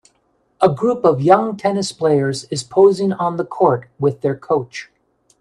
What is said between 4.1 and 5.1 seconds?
their coach.